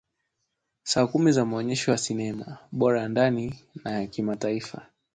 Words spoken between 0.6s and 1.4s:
siku kumi